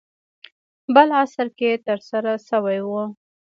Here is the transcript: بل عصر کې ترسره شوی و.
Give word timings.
بل 0.95 1.09
عصر 1.21 1.47
کې 1.57 1.69
ترسره 1.85 2.33
شوی 2.47 2.79
و. 2.87 2.91